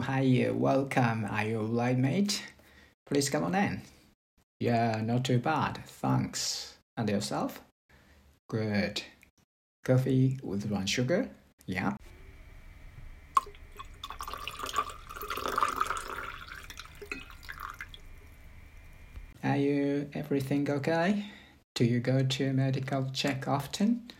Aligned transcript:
Hi, 0.00 0.46
uh, 0.48 0.54
welcome. 0.54 1.26
Are 1.30 1.44
you 1.44 1.60
right, 1.60 1.98
mate? 1.98 2.42
Please 3.06 3.28
come 3.28 3.44
on 3.44 3.54
in. 3.54 3.82
Yeah, 4.60 5.00
not 5.02 5.24
too 5.24 5.38
bad, 5.38 5.80
thanks. 5.86 6.76
And 6.96 7.08
yourself? 7.08 7.60
Good. 8.48 9.02
Coffee 9.84 10.38
with 10.42 10.70
one 10.70 10.86
sugar? 10.86 11.28
Yeah. 11.66 11.96
Are 19.42 19.56
you 19.56 20.08
everything 20.14 20.70
okay? 20.70 21.24
Do 21.74 21.84
you 21.84 22.00
go 22.00 22.22
to 22.22 22.52
medical 22.52 23.10
check 23.12 23.48
often? 23.48 24.10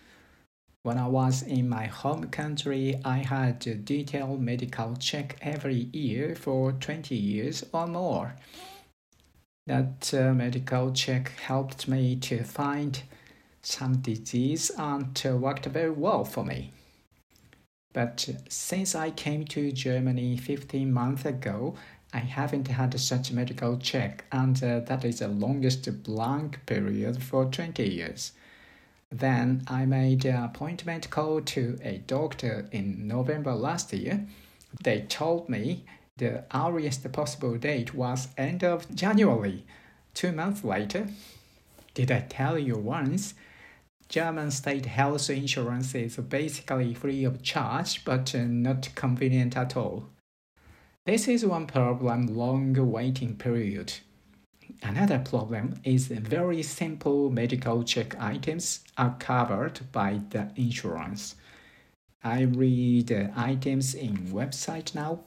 When 0.89 0.97
I 0.97 1.07
was 1.07 1.43
in 1.43 1.69
my 1.69 1.85
home 1.85 2.31
country, 2.31 2.99
I 3.05 3.19
had 3.19 3.67
a 3.67 3.75
detailed 3.75 4.41
medical 4.41 4.97
check 4.97 5.37
every 5.43 5.91
year 5.93 6.35
for 6.35 6.73
20 6.73 7.15
years 7.15 7.63
or 7.75 7.87
more. 7.87 8.37
That 9.67 10.15
uh, 10.15 10.33
medical 10.33 10.91
check 10.93 11.33
helped 11.41 11.89
me 11.89 12.17
to 12.17 12.43
find 12.43 13.03
some 13.61 13.99
disease 13.99 14.71
and 14.79 15.23
uh, 15.27 15.37
worked 15.37 15.67
very 15.67 15.91
well 15.91 16.25
for 16.25 16.43
me. 16.43 16.73
But 17.93 18.27
since 18.49 18.95
I 18.95 19.11
came 19.11 19.45
to 19.45 19.71
Germany 19.71 20.39
15 20.39 20.91
months 20.91 21.27
ago, 21.27 21.75
I 22.15 22.21
haven't 22.21 22.69
had 22.69 22.99
such 22.99 23.29
a 23.29 23.35
medical 23.35 23.77
check, 23.77 24.25
and 24.33 24.57
uh, 24.65 24.81
that 24.81 25.05
is 25.05 25.19
the 25.19 25.29
longest 25.29 26.03
blank 26.03 26.65
period 26.65 27.23
for 27.23 27.45
20 27.45 27.87
years. 27.87 28.33
Then 29.11 29.63
I 29.67 29.87
made 29.87 30.25
an 30.25 30.45
appointment 30.45 31.09
call 31.11 31.41
to 31.41 31.79
a 31.83 31.99
doctor 31.99 32.69
in 32.73 33.09
November 33.09 33.55
last 33.55 33.93
year. 33.93 34.27
They 34.83 35.01
told 35.03 35.49
me 35.49 35.85
the 36.19 36.45
earliest 36.55 37.11
possible 37.13 37.57
date 37.57 37.95
was 37.95 38.29
end 38.37 38.63
of 38.63 38.95
January. 38.95 39.65
Two 40.15 40.33
months 40.33 40.63
later, 40.63 41.09
did 41.95 42.11
I 42.11 42.21
tell 42.29 42.59
you 42.59 42.77
once? 42.77 43.35
German 44.09 44.51
state 44.51 44.87
health 44.87 45.29
insurance 45.31 45.95
is 45.95 46.17
basically 46.17 46.95
free 46.95 47.25
of 47.25 47.43
charge, 47.43 48.05
but 48.05 48.35
uh, 48.35 48.45
not 48.45 48.89
convenient 48.95 49.57
at 49.57 49.77
all. 49.77 50.07
This 51.05 51.29
is 51.29 51.45
one 51.45 51.67
problem 51.67 52.27
long 52.27 52.75
waiting 52.75 53.37
period. 53.37 53.95
Another 54.83 55.19
problem 55.19 55.81
is 55.85 56.09
very 56.09 56.63
simple 56.63 57.31
medical 57.31 57.83
check 57.83 58.15
items 58.21 58.81
are 58.97 59.17
covered 59.19 59.81
by 59.93 60.21
the 60.31 60.51
insurance. 60.57 61.35
I 62.23 62.43
read 62.43 63.13
items 63.37 63.95
in 63.95 64.17
website 64.33 64.95
now. 64.95 65.21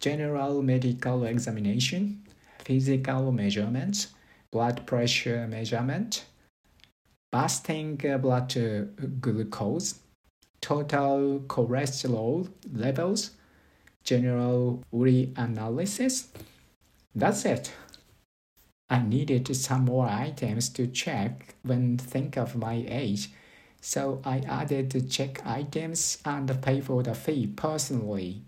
General 0.00 0.62
medical 0.62 1.24
examination, 1.24 2.22
physical 2.58 3.32
measurements, 3.32 4.08
blood 4.50 4.86
pressure 4.86 5.46
measurement, 5.46 6.24
fasting 7.32 7.96
blood 7.96 8.56
uh, 8.56 8.84
glucose, 9.20 10.00
total 10.60 11.40
cholesterol 11.46 12.48
levels, 12.72 13.30
general 14.02 14.82
urine 14.92 15.32
analysis. 15.36 16.28
That's 17.14 17.44
it. 17.44 17.72
I 18.94 19.02
needed 19.02 19.56
some 19.56 19.86
more 19.86 20.06
items 20.06 20.68
to 20.68 20.86
check 20.86 21.56
when 21.64 21.98
think 21.98 22.36
of 22.36 22.54
my 22.54 22.84
age, 22.86 23.28
so 23.80 24.22
I 24.24 24.38
added 24.38 24.90
the 24.90 25.00
check 25.00 25.44
items 25.44 26.18
and 26.24 26.62
pay 26.62 26.80
for 26.80 27.02
the 27.02 27.12
fee 27.12 27.48
personally. 27.48 28.42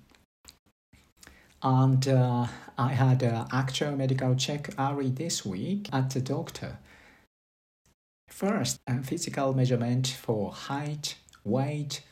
And 1.65 2.07
uh, 2.07 2.47
I 2.79 2.93
had 2.93 3.25
an 3.25 3.49
actual 3.51 3.97
medical 3.97 4.37
check 4.37 4.71
early 4.79 5.11
this 5.11 5.45
week 5.45 5.89
at 5.93 6.11
the 6.11 6.21
doctor. 6.21 6.79
First, 8.29 8.79
a 8.87 9.03
physical 9.03 9.53
measurement 9.53 10.07
for 10.07 10.53
height, 10.53 11.17
weight, 11.43 12.03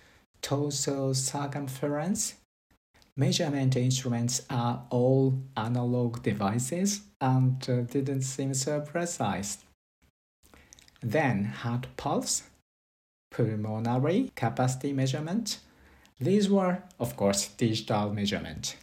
torso 0.43 1.13
circumference, 1.13 2.35
Measurement 3.17 3.77
instruments 3.77 4.43
are 4.51 4.87
all 4.91 5.39
analog 5.57 6.21
devices 6.25 7.03
and 7.21 7.65
uh, 7.71 7.83
didn't 7.83 8.23
seem 8.23 8.53
so 8.55 8.81
precise. 8.81 9.59
Then 11.01 11.45
heart 11.45 11.87
pulse, 11.97 12.43
pulmonary 13.31 14.33
capacity 14.35 14.93
measurement. 14.93 15.61
These 16.21 16.51
were, 16.51 16.83
of 16.99 17.17
course, 17.17 17.49
digital 17.49 18.13
measurement. 18.13 18.77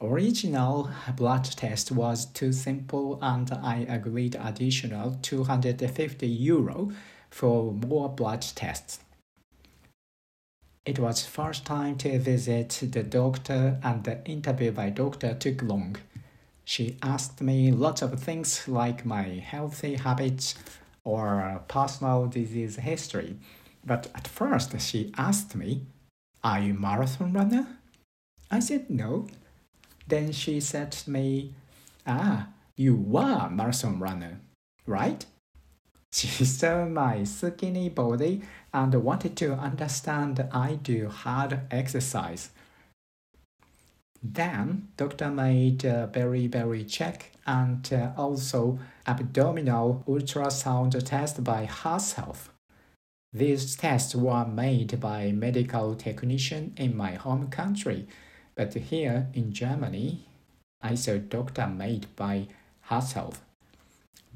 Original 0.00 0.90
blood 1.16 1.44
test 1.44 1.90
was 1.90 2.26
too 2.26 2.52
simple 2.52 3.18
and 3.22 3.50
I 3.50 3.86
agreed 3.88 4.36
additional 4.38 5.18
250 5.22 6.26
euro 6.26 6.92
for 7.30 7.72
more 7.72 8.10
blood 8.10 8.42
tests. 8.54 9.00
It 10.88 10.98
was 10.98 11.26
first 11.26 11.66
time 11.66 11.98
to 11.98 12.18
visit 12.18 12.70
the 12.80 13.02
doctor 13.02 13.78
and 13.82 14.02
the 14.04 14.24
interview 14.24 14.72
by 14.72 14.88
doctor 14.88 15.34
took 15.34 15.60
long. 15.60 15.96
She 16.64 16.96
asked 17.02 17.42
me 17.42 17.70
lots 17.70 18.00
of 18.00 18.18
things 18.18 18.66
like 18.66 19.04
my 19.04 19.24
healthy 19.24 19.96
habits 19.96 20.54
or 21.04 21.60
personal 21.68 22.26
disease 22.26 22.76
history. 22.76 23.36
But 23.84 24.06
at 24.14 24.26
first 24.26 24.80
she 24.80 25.12
asked 25.18 25.54
me, 25.54 25.82
Are 26.42 26.60
you 26.60 26.72
marathon 26.72 27.34
runner? 27.34 27.66
I 28.50 28.60
said 28.60 28.88
no. 28.88 29.26
Then 30.06 30.32
she 30.32 30.58
said 30.58 30.92
to 30.92 31.10
me, 31.10 31.52
Ah, 32.06 32.48
you 32.76 32.96
were 32.96 33.50
marathon 33.50 34.00
runner, 34.00 34.40
right? 34.86 35.26
She 36.12 36.44
saw 36.44 36.86
my 36.86 37.24
skinny 37.24 37.88
body 37.88 38.42
and 38.72 38.94
wanted 38.94 39.36
to 39.36 39.54
understand 39.54 40.46
I 40.52 40.74
do 40.76 41.08
hard 41.08 41.60
exercise. 41.70 42.50
Then 44.22 44.88
doctor 44.96 45.30
made 45.30 45.84
a 45.84 46.08
very 46.08 46.84
check 46.84 47.32
and 47.46 47.88
uh, 47.92 48.12
also 48.16 48.78
abdominal 49.06 50.02
ultrasound 50.08 51.00
test 51.04 51.44
by 51.44 51.66
herself. 51.66 52.52
These 53.32 53.76
tests 53.76 54.14
were 54.14 54.46
made 54.46 54.98
by 55.00 55.32
medical 55.32 55.94
technician 55.94 56.72
in 56.76 56.96
my 56.96 57.12
home 57.12 57.48
country, 57.48 58.08
but 58.54 58.74
here 58.74 59.28
in 59.34 59.52
Germany, 59.52 60.26
I 60.82 60.94
saw 60.94 61.18
doctor 61.18 61.66
made 61.66 62.06
by 62.16 62.48
herself. 62.82 63.44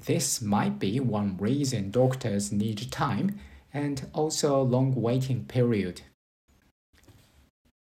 This 0.04 0.42
might 0.42 0.78
be 0.78 0.98
one 0.98 1.36
reason 1.36 1.90
doctors 1.90 2.50
need 2.50 2.90
time 2.90 3.38
and 3.72 4.08
also 4.12 4.60
a 4.60 4.62
long 4.62 4.94
waiting 4.94 5.44
period. 5.44 6.02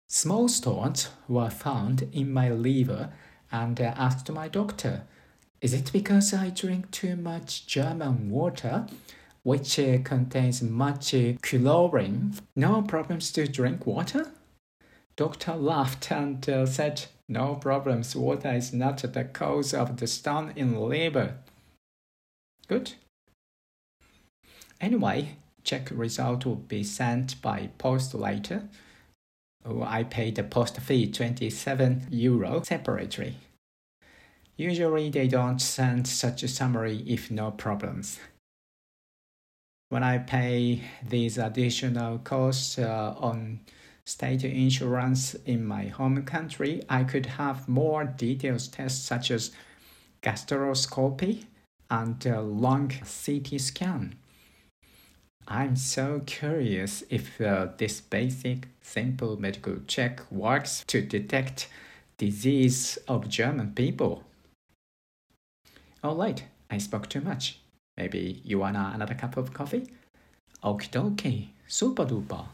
Small 0.09 0.49
stones 0.49 1.09
were 1.27 1.49
found 1.49 2.09
in 2.11 2.33
my 2.33 2.49
liver 2.49 3.13
and 3.51 3.79
I 3.79 3.85
asked 3.85 4.29
my 4.31 4.47
doctor, 4.47 5.03
is 5.61 5.73
it 5.73 5.91
because 5.93 6.33
I 6.33 6.49
drink 6.49 6.91
too 6.91 7.15
much 7.15 7.67
German 7.67 8.29
water, 8.29 8.87
which 9.43 9.75
contains 10.03 10.61
much 10.61 11.13
chlorine? 11.41 12.33
No 12.55 12.81
problems 12.81 13.31
to 13.33 13.47
drink 13.47 13.85
water? 13.85 14.31
Doctor 15.15 15.55
laughed 15.55 16.11
and 16.11 16.47
uh, 16.49 16.65
said, 16.65 17.05
no 17.27 17.55
problems, 17.55 18.15
water 18.15 18.51
is 18.51 18.73
not 18.73 18.97
the 18.97 19.23
cause 19.23 19.73
of 19.73 19.97
the 19.97 20.07
stone 20.07 20.53
in 20.55 20.79
liver. 20.79 21.35
Good. 22.69 22.93
Anyway, 24.79 25.37
check 25.63 25.89
result 25.91 26.45
will 26.45 26.55
be 26.55 26.83
sent 26.83 27.41
by 27.41 27.71
post 27.79 28.13
later. 28.13 28.69
Oh, 29.65 29.81
I 29.81 30.03
paid 30.03 30.35
the 30.35 30.43
post 30.43 30.77
fee 30.77 31.11
27 31.11 32.07
euro 32.11 32.61
separately. 32.63 33.37
Usually 34.55 35.09
they 35.09 35.27
don't 35.27 35.59
send 35.59 36.07
such 36.07 36.43
a 36.43 36.47
summary 36.47 37.03
if 37.07 37.31
no 37.31 37.49
problems. 37.49 38.19
When 39.89 40.03
I 40.03 40.19
pay 40.19 40.83
these 41.01 41.39
additional 41.39 42.19
costs 42.19 42.77
uh, 42.77 43.15
on 43.17 43.61
state 44.05 44.43
insurance 44.43 45.33
in 45.45 45.65
my 45.65 45.85
home 45.87 46.21
country, 46.23 46.83
I 46.87 47.03
could 47.03 47.25
have 47.25 47.67
more 47.67 48.03
detailed 48.03 48.71
tests 48.71 49.03
such 49.03 49.31
as 49.31 49.51
gastroscopy, 50.21 51.45
and 51.89 52.25
a 52.25 52.41
lung 52.41 52.89
CT 52.89 53.59
scan. 53.59 54.15
I'm 55.47 55.75
so 55.75 56.21
curious 56.25 57.03
if 57.09 57.41
uh, 57.41 57.69
this 57.77 58.01
basic, 58.01 58.67
simple 58.81 59.39
medical 59.39 59.77
check 59.87 60.21
works 60.31 60.83
to 60.87 61.01
detect 61.01 61.67
disease 62.17 62.99
of 63.07 63.27
German 63.27 63.73
people. 63.73 64.23
Alright, 66.03 66.43
I 66.69 66.77
spoke 66.77 67.09
too 67.09 67.21
much. 67.21 67.59
Maybe 67.97 68.41
you 68.45 68.59
wanna 68.59 68.91
another 68.93 69.15
cup 69.15 69.37
of 69.37 69.53
coffee? 69.53 69.87
Okie 70.63 70.89
dokie, 70.91 71.47
super 71.67 72.05
duper. 72.05 72.45